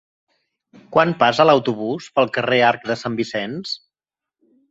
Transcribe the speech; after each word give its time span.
Quan 0.95 1.11
passa 1.23 1.45
l'autobús 1.49 2.07
pel 2.17 2.31
carrer 2.37 2.59
Arc 2.71 2.89
de 2.93 2.97
Sant 3.01 3.21
Vicenç? 3.23 3.77